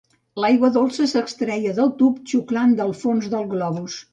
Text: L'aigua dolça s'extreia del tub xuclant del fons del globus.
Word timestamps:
L'aigua 0.43 0.71
dolça 0.77 1.05
s'extreia 1.11 1.75
del 1.81 1.91
tub 2.01 2.19
xuclant 2.33 2.77
del 2.81 2.99
fons 3.05 3.33
del 3.37 3.49
globus. 3.57 4.05